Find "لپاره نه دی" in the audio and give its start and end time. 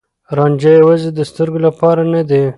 1.67-2.43